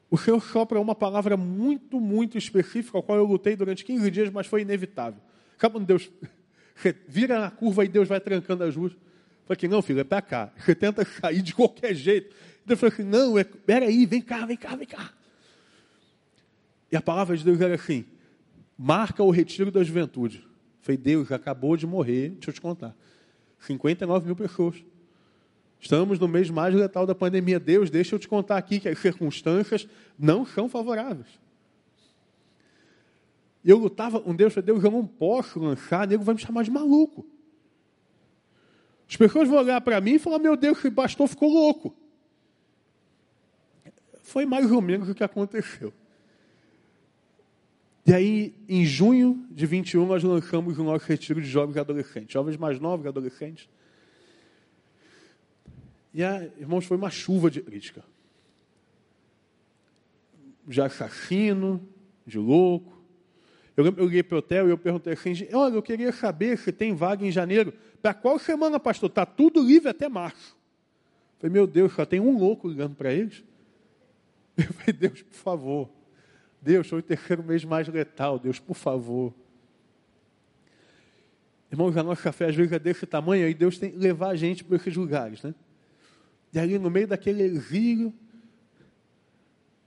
[0.10, 4.30] o Senhor sopra uma palavra muito, muito específica, a qual eu lutei durante 15 dias,
[4.32, 5.22] mas foi inevitável.
[5.60, 6.10] Sabe quando Deus
[7.08, 8.98] vira na curva e Deus vai trancando as luzes?
[9.52, 10.54] Falei que não, filho, é para cá.
[10.64, 12.34] Você tenta sair de qualquer jeito.
[12.64, 15.12] Então eu falei assim, não, é, peraí, vem cá, vem cá, vem cá.
[16.90, 18.06] E a palavra de Deus era assim,
[18.78, 20.48] marca o retiro da juventude.
[20.82, 22.96] falei, Deus, acabou de morrer, deixa eu te contar.
[23.60, 24.78] 59 mil pessoas.
[25.82, 27.60] Estamos no mês mais letal da pandemia.
[27.60, 29.86] Deus, deixa eu te contar aqui que as circunstâncias
[30.18, 31.28] não são favoráveis.
[33.66, 37.26] Eu lutava com Deus, Deus, eu não posso lançar, nego vai me chamar de maluco.
[39.12, 41.94] As pessoas vão olhar para mim e falar: Meu Deus, esse pastor ficou louco.
[44.24, 45.94] Foi mais ou menos o que aconteceu.
[48.06, 52.32] E aí, em junho de 21, nós lançamos o nosso retiro de jovens e adolescentes,
[52.32, 53.68] jovens mais novos adolescentes.
[56.14, 56.22] E,
[56.58, 58.06] irmãos, foi uma chuva de crítica.
[60.66, 61.86] De assassino,
[62.26, 63.01] de louco.
[63.76, 66.94] Eu liguei para o hotel e eu perguntei assim, olha, eu queria saber se tem
[66.94, 67.74] vaga em janeiro.
[68.02, 69.10] Para qual semana, pastor?
[69.10, 70.56] Está tudo livre até março.
[71.36, 73.44] Eu falei, meu Deus, só tem um louco ligando para eles.
[74.58, 75.90] Eu falei, Deus, por favor.
[76.62, 78.38] Deus, foi o terceiro mês mais letal.
[78.38, 79.34] Deus, por favor.
[81.72, 84.36] Irmãos, a nossa fé às vezes é desse tamanho, aí Deus tem que levar a
[84.36, 85.56] gente para esses lugares, né?
[86.54, 88.14] E ali no meio daquele exílio,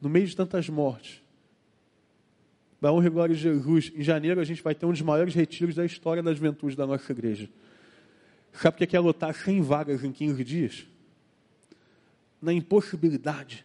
[0.01, 1.23] no meio de tantas mortes,
[2.85, 5.35] da honra e glória de Jesus, em janeiro a gente vai ter um dos maiores
[5.35, 7.49] retiros da história da juventude da nossa igreja.
[8.53, 10.87] Sabe o que é lotar 100 vagas em 15 dias?
[12.43, 13.65] Na impossibilidade,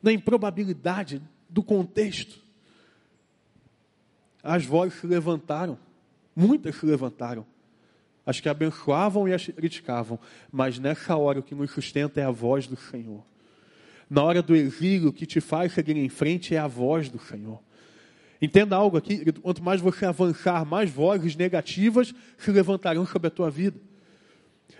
[0.00, 2.38] na improbabilidade do contexto.
[4.40, 5.76] As vozes se levantaram,
[6.36, 7.44] muitas se levantaram.
[8.24, 10.16] As que abençoavam e as que criticavam.
[10.52, 13.26] Mas nessa hora o que nos sustenta é a voz do Senhor.
[14.08, 17.18] Na hora do exílio, o que te faz seguir em frente é a voz do
[17.18, 17.66] Senhor.
[18.40, 23.50] Entenda algo aqui, quanto mais você avançar, mais vozes negativas se levantarão sobre a tua
[23.50, 23.80] vida.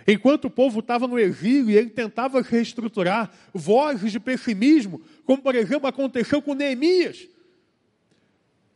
[0.07, 5.55] Enquanto o povo estava no exílio e ele tentava reestruturar, vozes de pessimismo, como por
[5.55, 7.29] exemplo aconteceu com Neemias.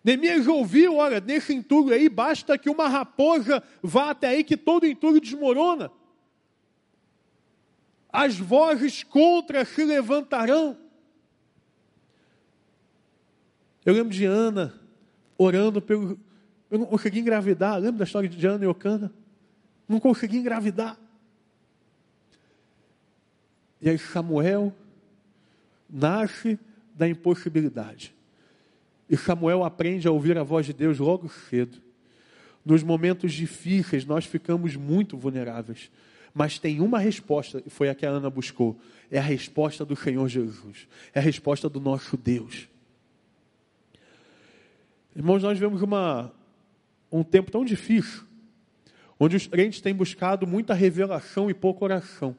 [0.02, 4.86] Neemias ouviu, olha, nesse entulho aí, basta que uma raposa vá até aí que todo
[4.86, 5.92] entulho desmorona.
[8.12, 10.76] As vozes contra se levantarão.
[13.90, 14.72] Eu lembro de Ana
[15.36, 16.16] orando pelo.
[16.70, 17.74] Eu não consegui engravidar.
[17.74, 19.12] Lembra da história de Ana e Ocana?
[19.88, 20.96] Não consegui engravidar.
[23.82, 24.72] E aí Samuel
[25.88, 26.56] nasce
[26.94, 28.14] da impossibilidade.
[29.08, 31.78] E Samuel aprende a ouvir a voz de Deus logo cedo.
[32.64, 35.90] Nos momentos difíceis, nós ficamos muito vulneráveis.
[36.32, 38.78] Mas tem uma resposta, e foi a que a Ana buscou:
[39.10, 42.69] é a resposta do Senhor Jesus, é a resposta do nosso Deus.
[45.14, 46.32] Irmãos, nós vivemos uma,
[47.10, 48.22] um tempo tão difícil,
[49.18, 52.36] onde os crentes têm buscado muita revelação e pouca oração.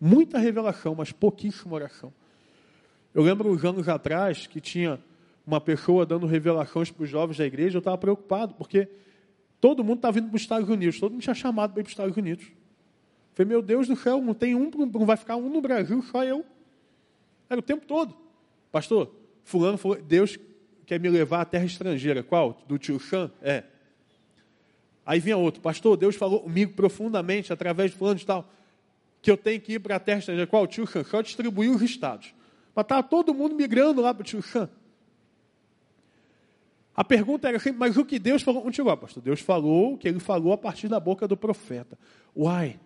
[0.00, 2.12] Muita revelação, mas pouquíssima oração.
[3.14, 4.98] Eu lembro uns anos atrás que tinha
[5.46, 8.88] uma pessoa dando revelações para os jovens da igreja, eu estava preocupado, porque
[9.60, 11.88] todo mundo estava vindo para os Estados Unidos, todo mundo tinha chamado para ir para
[11.88, 12.46] os Estados Unidos.
[12.46, 16.02] Eu falei, meu Deus do céu, não tem um, não vai ficar um no Brasil,
[16.02, 16.44] só eu.
[17.48, 18.16] Era o tempo todo.
[18.72, 20.36] Pastor, fulano falou, Deus
[20.86, 22.22] quer me levar à terra estrangeira.
[22.22, 22.62] Qual?
[22.66, 23.30] Do tio Chan?
[23.42, 23.64] É.
[25.04, 28.48] Aí vinha outro, pastor, Deus falou comigo profundamente, através de fulano e tal,
[29.22, 30.46] que eu tenho que ir para a terra estrangeira.
[30.46, 30.66] Qual?
[30.66, 31.04] Tio Chan?
[31.04, 32.34] Só distribuir os estados.
[32.74, 34.68] Mas estava todo mundo migrando lá para o tio Chan.
[36.94, 39.22] A pergunta era sempre, mas o que Deus falou contigo, apóstolo?
[39.22, 41.98] Deus falou que ele falou a partir da boca do profeta.
[42.34, 42.80] Uai,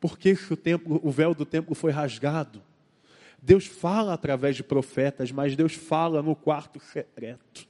[0.00, 2.62] por que o, templo, o véu do templo foi rasgado?
[3.44, 7.68] Deus fala através de profetas, mas Deus fala no quarto secreto.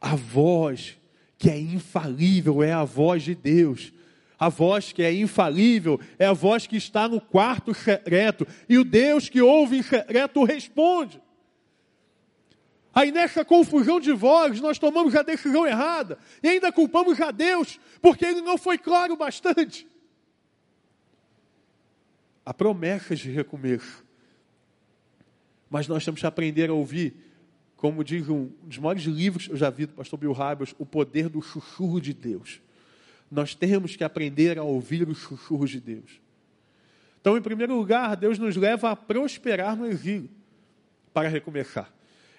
[0.00, 0.96] A voz
[1.36, 3.92] que é infalível é a voz de Deus.
[4.38, 8.46] A voz que é infalível é a voz que está no quarto secreto.
[8.68, 11.20] E o Deus que ouve em secreto responde.
[12.94, 17.80] Aí nessa confusão de voz, nós tomamos a decisão errada e ainda culpamos a Deus
[18.00, 19.84] porque ele não foi claro bastante.
[22.46, 24.04] Há promessas de recomeço.
[25.68, 27.16] Mas nós temos que aprender a ouvir,
[27.76, 30.86] como diz um dos maiores livros que eu já vi do pastor Bill Hybels, o
[30.86, 32.60] poder do sussurro de Deus.
[33.28, 36.20] Nós temos que aprender a ouvir os sussurros de Deus.
[37.20, 40.30] Então, em primeiro lugar, Deus nos leva a prosperar no exílio
[41.12, 41.92] para recomeçar.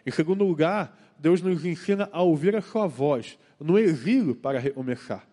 [0.05, 5.27] Em segundo lugar, Deus nos ensina a ouvir a sua voz no exílio para recomeçar.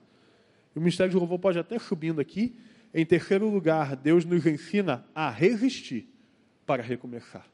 [0.74, 2.56] O Ministério de Louvor pode até subindo aqui.
[2.94, 6.08] Em terceiro lugar, Deus nos ensina a resistir
[6.64, 7.46] para recomeçar.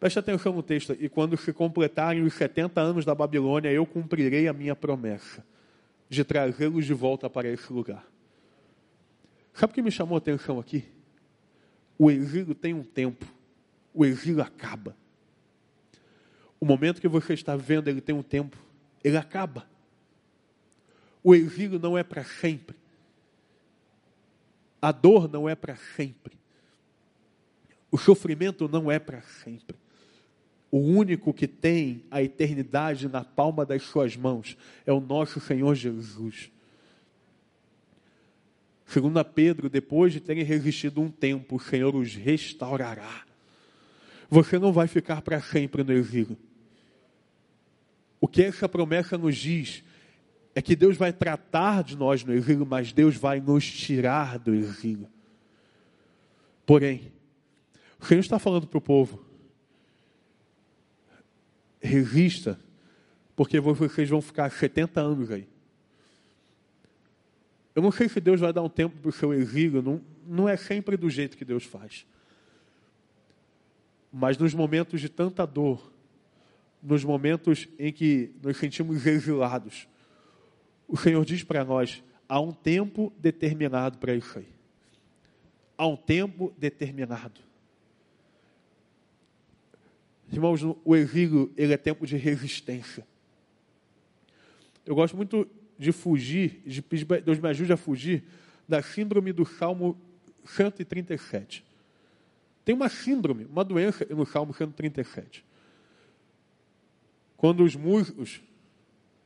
[0.00, 0.94] Preste atenção no texto.
[0.98, 5.46] E quando se completarem os 70 anos da Babilônia, eu cumprirei a minha promessa
[6.08, 8.04] de trazê-los de volta para esse lugar.
[9.54, 10.84] Sabe o que me chamou a atenção aqui?
[11.96, 13.24] O exílio tem um tempo
[13.94, 14.96] o exílio acaba.
[16.60, 18.58] O momento que você está vendo, ele tem um tempo,
[19.04, 19.64] ele acaba.
[21.24, 22.76] O exílio não é para sempre.
[24.80, 26.38] A dor não é para sempre.
[27.90, 29.76] O sofrimento não é para sempre.
[30.70, 35.74] O único que tem a eternidade na palma das suas mãos é o nosso Senhor
[35.74, 36.50] Jesus.
[38.84, 43.24] Segundo a Pedro, depois de terem resistido um tempo, o Senhor os restaurará.
[44.28, 46.36] Você não vai ficar para sempre no exílio.
[48.20, 49.83] O que essa promessa nos diz
[50.54, 54.54] é que Deus vai tratar de nós no exílio, mas Deus vai nos tirar do
[54.54, 55.08] exílio.
[56.64, 57.12] Porém,
[57.98, 59.24] o Senhor está falando para o povo:
[61.80, 62.58] resista,
[63.34, 65.48] porque vocês vão ficar 70 anos aí.
[67.74, 70.48] Eu não sei se Deus vai dar um tempo para o seu exílio, não, não
[70.48, 72.06] é sempre do jeito que Deus faz.
[74.12, 75.92] Mas nos momentos de tanta dor,
[76.80, 79.88] nos momentos em que nos sentimos exilados,
[80.88, 84.48] o Senhor diz para nós: há um tempo determinado para isso aí.
[85.76, 87.40] Há um tempo determinado.
[90.32, 93.06] Irmãos, o exílio ele é tempo de resistência.
[94.84, 98.24] Eu gosto muito de fugir, de pedir Deus me ajude a fugir
[98.68, 99.98] da síndrome do Salmo
[100.44, 101.64] 137.
[102.64, 105.44] Tem uma síndrome, uma doença no Salmo 137.
[107.36, 108.40] Quando os músicos,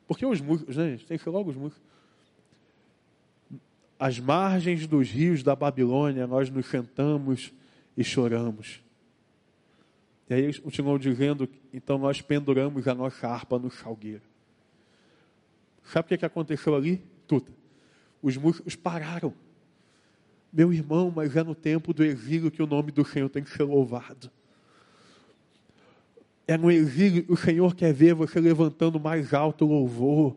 [0.09, 0.99] por que os músicos, né?
[1.07, 1.85] Tem que ser logo os músicos.
[3.99, 7.53] As margens dos rios da Babilônia, nós nos sentamos
[7.95, 8.83] e choramos.
[10.31, 14.23] E aí eles continuam dizendo, então nós penduramos a nossa harpa no salgueiro.
[15.85, 17.03] Sabe o que aconteceu ali?
[17.27, 17.53] Tudo.
[18.23, 19.35] Os músicos pararam.
[20.51, 23.51] Meu irmão, mas é no tempo do exílio que o nome do Senhor tem que
[23.51, 24.31] ser louvado.
[26.49, 30.35] É no exílio o Senhor quer ver você levantando mais alto o louvor.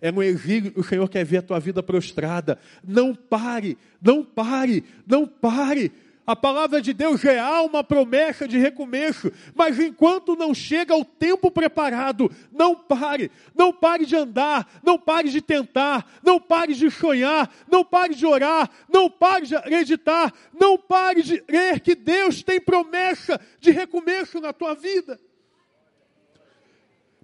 [0.00, 2.56] É no exílio o Senhor quer ver a tua vida prostrada.
[2.86, 5.90] Não pare, não pare, não pare.
[6.24, 11.50] A palavra de Deus é uma promessa de recomeço, mas enquanto não chega o tempo
[11.50, 17.52] preparado, não pare, não pare de andar, não pare de tentar, não pare de sonhar,
[17.68, 22.60] não pare de orar, não pare de acreditar, não pare de crer que Deus tem
[22.60, 25.18] promessa de recomeço na tua vida.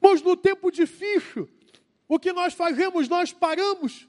[0.00, 1.48] Mas no tempo difícil,
[2.08, 3.08] o que nós fazemos?
[3.08, 4.06] Nós paramos.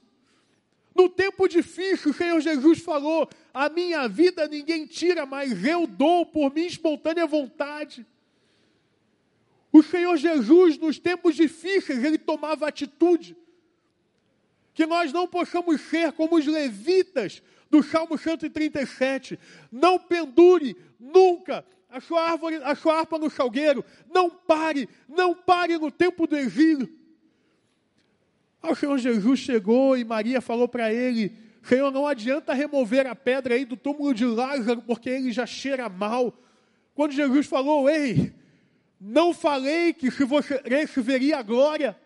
[0.94, 6.26] No tempo difícil, o Senhor Jesus falou: A minha vida ninguém tira, mas eu dou
[6.26, 8.06] por minha espontânea vontade.
[9.72, 13.36] O Senhor Jesus, nos tempos difíceis, ele tomava atitude.
[14.74, 19.38] Que nós não possamos ser como os levitas do Salmo 137.
[19.70, 23.84] Não pendure nunca a sua, árvore, a sua harpa no salgueiro.
[24.12, 26.88] Não pare, não pare no tempo do exílio.
[28.62, 31.32] Aí o Senhor Jesus chegou e Maria falou para ele:
[31.62, 35.88] Senhor, não adianta remover a pedra aí do túmulo de Lázaro, porque ele já cheira
[35.88, 36.34] mal.
[36.94, 38.34] Quando Jesus falou: Ei,
[39.00, 41.98] não falei que se você cresce veria a glória.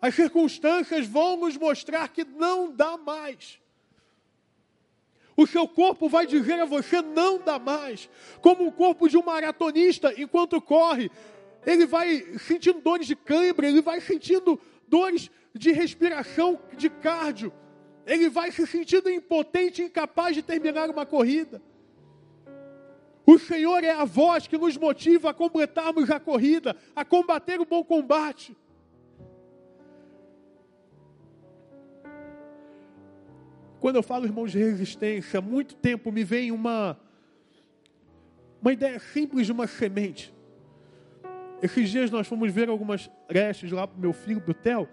[0.00, 3.60] As circunstâncias vão nos mostrar que não dá mais.
[5.40, 8.10] O seu corpo vai dizer a você: não dá mais.
[8.42, 11.10] Como o corpo de um maratonista, enquanto corre,
[11.64, 17.50] ele vai sentindo dores de cãibra, ele vai sentindo dores de respiração, de cardio.
[18.06, 21.62] Ele vai se sentindo impotente, incapaz de terminar uma corrida.
[23.24, 27.64] O Senhor é a voz que nos motiva a completarmos a corrida, a combater o
[27.64, 28.54] bom combate.
[33.80, 37.00] Quando eu falo, irmãos, de resistência, muito tempo me vem uma,
[38.60, 40.34] uma ideia simples de uma semente.
[41.62, 44.88] Esses dias nós fomos ver algumas restes lá para meu filho, para o Theo,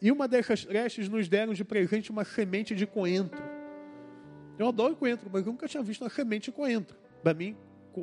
[0.00, 3.42] e uma dessas restes nos deram de presente uma semente de coentro.
[4.58, 6.96] Eu adoro coentro, mas eu nunca tinha visto uma semente de coentro.
[7.22, 7.56] Para mim,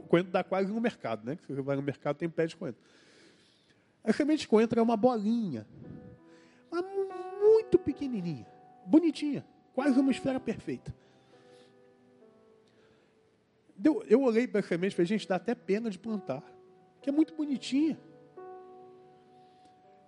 [0.07, 1.37] coentro dá quase no mercado, né?
[1.47, 2.81] Você vai no mercado tem pé de coentro.
[4.03, 5.65] A semente de coentro é uma bolinha,
[6.69, 6.83] mas
[7.41, 8.45] muito pequenininha,
[8.85, 9.43] bonitinha,
[9.75, 10.91] quase uma esfera perfeita.
[13.83, 16.43] Eu, eu olhei para a semente e falei, gente, dá até pena de plantar,
[17.01, 17.99] que é muito bonitinha.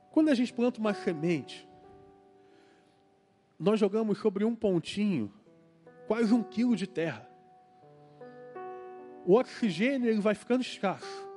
[0.10, 1.70] Quando a gente planta uma semente,
[3.60, 5.32] nós jogamos sobre um pontinho
[6.08, 7.28] quase um quilo de terra
[9.28, 11.28] o oxigênio ele vai ficando escasso.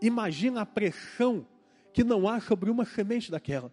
[0.00, 1.44] Imagina a pressão
[1.92, 3.72] que não há sobre uma semente daquela.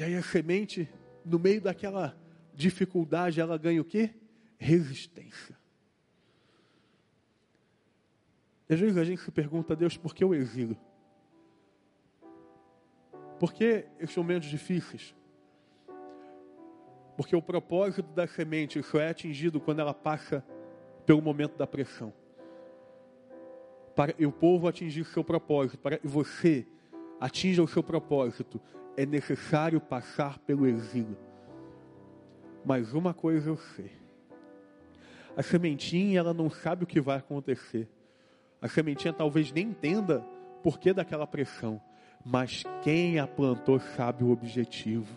[0.00, 0.88] E aí a semente,
[1.22, 2.16] no meio daquela
[2.54, 4.14] dificuldade, ela ganha o quê?
[4.56, 5.54] Resistência.
[8.66, 10.74] E às vezes a gente se pergunta a Deus, por que o exílio?
[13.38, 15.14] Por que esses momentos difíceis?
[17.14, 20.42] Porque o propósito da semente só é atingido quando ela passa
[21.04, 22.10] pelo momento da pressão.
[23.94, 26.66] Para o povo atingir seu propósito, para que você
[27.20, 28.58] atinja o seu propósito,
[28.96, 31.16] é necessário passar pelo exílio.
[32.64, 33.92] Mas uma coisa eu sei.
[35.36, 37.88] A sementinha, ela não sabe o que vai acontecer.
[38.60, 40.20] A sementinha talvez nem entenda
[40.62, 41.80] por que daquela pressão.
[42.24, 45.08] Mas quem a plantou sabe o objetivo.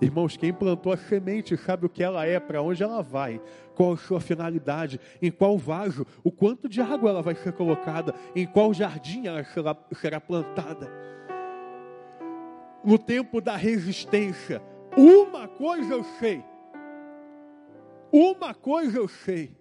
[0.00, 3.40] Irmãos, quem plantou a semente sabe o que ela é, para onde ela vai,
[3.76, 8.12] qual a sua finalidade, em qual vaso, o quanto de água ela vai ser colocada,
[8.34, 10.90] em qual jardim ela será, será plantada.
[12.84, 14.62] No tempo da resistência,
[14.96, 16.44] uma coisa eu sei,
[18.12, 19.56] uma coisa eu sei,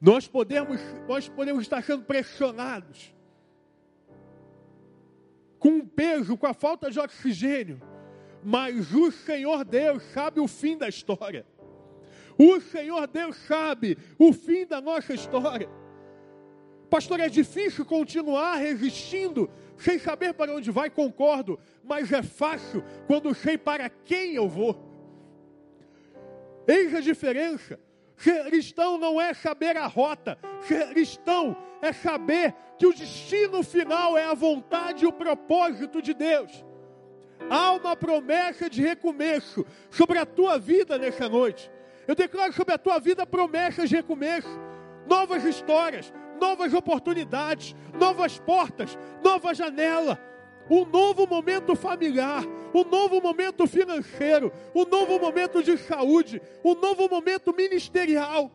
[0.00, 3.14] nós podemos, nós podemos estar sendo pressionados
[5.58, 7.80] com o peso, com a falta de oxigênio,
[8.42, 11.46] mas o Senhor Deus sabe o fim da história.
[12.38, 15.68] O Senhor Deus sabe o fim da nossa história.
[16.88, 19.50] Pastor, é difícil continuar resistindo
[19.80, 24.78] sem saber para onde vai, concordo, mas é fácil quando sei para quem eu vou.
[26.68, 27.80] Eis a diferença.
[28.16, 34.16] Ser cristão não é saber a rota, ser cristão é saber que o destino final
[34.16, 36.62] é a vontade e o propósito de Deus.
[37.48, 41.70] Há uma promessa de recomeço sobre a tua vida nessa noite.
[42.06, 44.50] Eu declaro sobre a tua vida promessas de recomeço,
[45.10, 50.16] novas histórias, novas oportunidades, novas portas, nova janela,
[50.70, 57.08] um novo momento familiar, um novo momento financeiro, um novo momento de saúde, um novo
[57.08, 58.52] momento ministerial.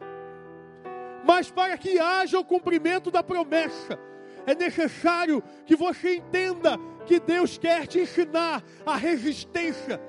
[1.25, 3.99] Mas para que haja o cumprimento da promessa,
[4.47, 9.99] é necessário que você entenda que Deus quer te ensinar a resistência.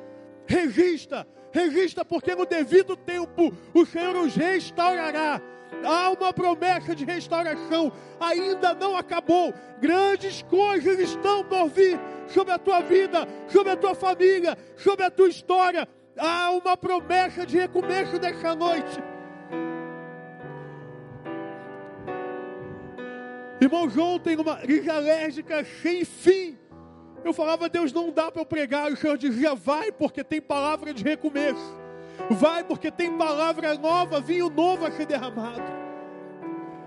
[0.47, 5.41] Resista, resista, porque no devido tempo o Senhor os restaurará.
[5.85, 9.53] Há uma promessa de restauração, ainda não acabou.
[9.81, 15.11] Grandes coisas estão por vir sobre a tua vida, sobre a tua família, sobre a
[15.11, 15.89] tua história.
[16.17, 19.03] Há uma promessa de recomeço nessa noite.
[23.61, 26.59] Irmãos, ontem uma crise alérgica sem fim.
[27.25, 28.93] Eu falava, Deus, não dá para eu pregar.
[28.93, 31.86] O Senhor dizia, vai, porque tem palavra de recomeço.
[32.31, 35.63] Vai, porque tem palavra nova, vinho novo a ser derramado.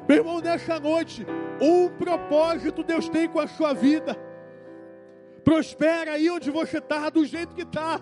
[0.08, 1.26] Meu irmão, nessa noite,
[1.62, 4.18] um propósito Deus tem com a sua vida.
[5.44, 8.02] Prospera aí onde você está, do jeito que está.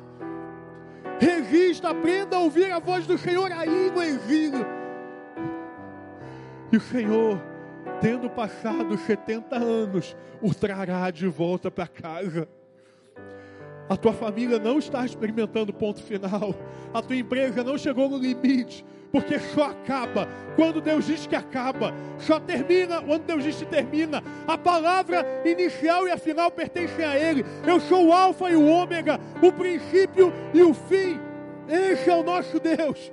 [1.19, 4.65] Resista, aprenda a ouvir a voz do Senhor aí no exílio.
[6.71, 7.41] E o Senhor
[8.01, 12.47] tendo passado 70 anos, o trará de volta para casa.
[13.89, 16.53] A tua família não está experimentando ponto final.
[16.93, 18.85] A tua empresa não chegou no limite.
[19.11, 24.23] porque só acaba quando Deus diz que acaba, só termina quando Deus diz que termina.
[24.47, 27.45] A palavra inicial e a final pertencem a Ele.
[27.65, 31.19] Eu sou o Alfa e o Ômega, o princípio e o fim.
[31.67, 33.11] Esse é o nosso Deus.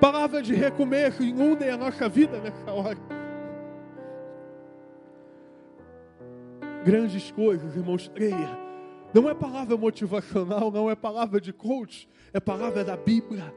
[0.00, 2.98] Palavra de recomeço, inundem a nossa vida nessa hora.
[6.84, 8.63] Grandes coisas, irmãos, creia.
[9.14, 13.54] Não é palavra motivacional, não é palavra de coach, é palavra da Bíblia.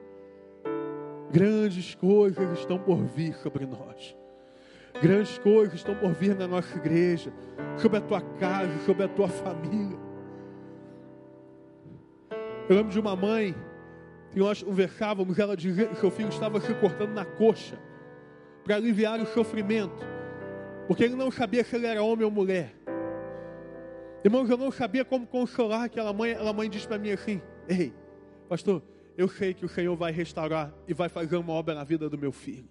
[1.32, 4.16] Grandes coisas estão por vir sobre nós.
[5.02, 7.34] Grandes coisas estão por vir na nossa igreja,
[7.76, 9.98] sobre a tua casa, sobre a tua família.
[12.70, 13.56] Eu lembro de uma mãe
[14.32, 17.80] que nós conversávamos, ela dizia que seu filho estava se cortando na coxa
[18.64, 20.06] para aliviar o sofrimento,
[20.88, 22.77] porque ele não sabia se ele era homem ou mulher.
[24.28, 26.34] Irmãos, eu não sabia como consolar aquela mãe.
[26.34, 27.94] Aquela mãe disse para mim assim: Ei,
[28.50, 28.84] pastor,
[29.18, 32.18] eu sei que o Senhor vai restaurar e vai fazer uma obra na vida do
[32.18, 32.68] meu filho.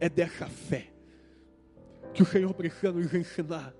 [0.00, 0.86] É dessa fé
[2.14, 3.74] que o Senhor precisa nos ensinar.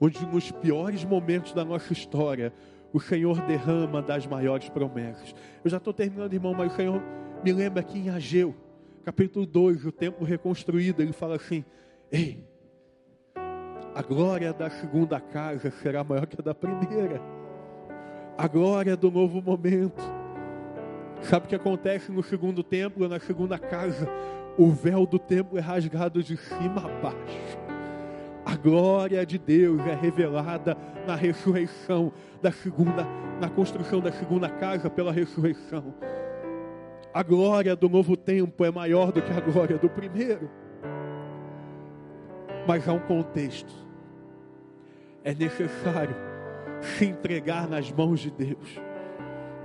[0.00, 2.52] Onde nos piores momentos da nossa história,
[2.92, 5.34] o Senhor derrama das maiores promessas.
[5.64, 7.02] Eu já estou terminando, irmão, mas o Senhor
[7.42, 8.54] me lembra aqui em Ageu,
[9.04, 11.64] capítulo 2, o templo reconstruído, ele fala assim:
[12.12, 12.48] Ei,
[14.00, 17.20] a glória da segunda casa será maior que a da primeira
[18.38, 20.00] a glória do novo momento.
[21.20, 24.08] Sabe o que acontece no segundo templo, na segunda casa?
[24.56, 27.58] O véu do templo é rasgado de cima a baixo.
[28.46, 30.74] A glória de Deus é revelada
[31.06, 33.06] na ressurreição da segunda,
[33.38, 35.92] na construção da segunda casa pela ressurreição.
[37.12, 40.50] A glória do novo tempo é maior do que a glória do primeiro.
[42.66, 43.89] Mas há um contexto.
[45.22, 46.16] É necessário
[46.80, 48.80] se entregar nas mãos de Deus.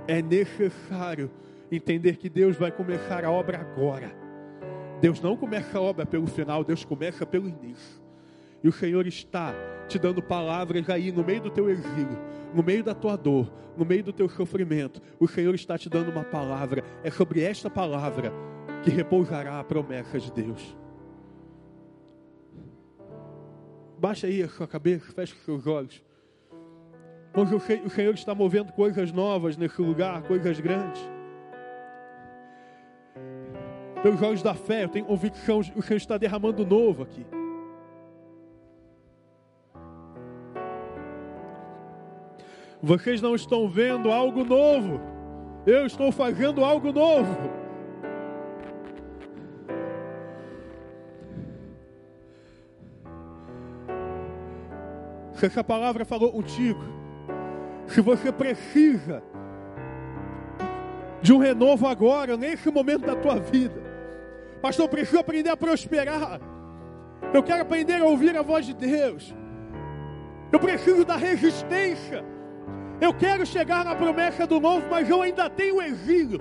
[0.06, 1.30] É necessário
[1.70, 4.14] entender que Deus vai começar a obra agora.
[5.00, 8.00] Deus não começa a obra pelo final, Deus começa pelo início.
[8.62, 9.54] E o Senhor está
[9.88, 12.18] te dando palavras aí no meio do teu exílio,
[12.54, 15.00] no meio da tua dor, no meio do teu sofrimento.
[15.20, 16.82] O Senhor está te dando uma palavra.
[17.04, 18.32] É sobre esta palavra
[18.82, 20.76] que repousará a promessa de Deus.
[23.98, 26.02] Baixa aí a sua cabeça, feche os seus olhos.
[27.34, 31.02] Hoje o Senhor está movendo coisas novas nesse lugar, coisas grandes.
[34.02, 37.26] Pelos olhos da fé, eu tenho convicção, o Senhor está derramando novo aqui.
[42.82, 45.00] Vocês não estão vendo algo novo.
[45.66, 47.55] Eu estou fazendo algo novo.
[55.36, 56.82] Se essa palavra falou contigo,
[57.86, 59.22] se você precisa
[61.20, 63.80] de um renovo agora, nesse momento da tua vida,
[64.62, 66.40] pastor, eu preciso aprender a prosperar.
[67.34, 69.34] Eu quero aprender a ouvir a voz de Deus.
[70.50, 72.24] Eu preciso da resistência.
[72.98, 76.40] Eu quero chegar na promessa do novo, mas eu ainda tenho exílio.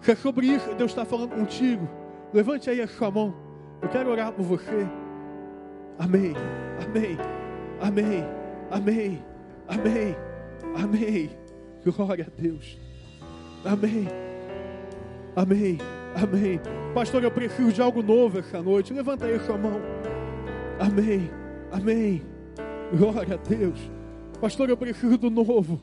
[0.00, 1.86] Se é sobre isso Deus está falando contigo,
[2.32, 3.34] levante aí a sua mão.
[3.82, 4.86] Eu quero orar por você.
[5.98, 6.34] Amém.
[6.84, 7.18] Amém.
[7.80, 8.24] Amém,
[8.70, 9.22] amém,
[9.68, 10.16] amém,
[10.74, 11.30] amém.
[11.84, 12.78] Glória a Deus.
[13.64, 14.08] Amém,
[15.34, 15.78] amém,
[16.14, 16.60] amém.
[16.94, 18.94] Pastor, eu preciso de algo novo essa noite.
[18.94, 19.80] Levanta aí sua mão.
[20.80, 21.30] Amém,
[21.70, 22.22] amém.
[22.96, 23.78] Glória a Deus.
[24.40, 25.80] Pastor, eu preciso do novo.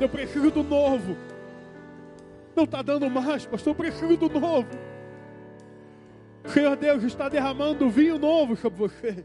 [0.00, 1.14] Eu preciso do novo.
[2.56, 3.72] Não está dando mais, pastor.
[3.72, 4.68] Eu preciso do novo.
[6.46, 9.24] Senhor Deus está derramando vinho novo sobre você.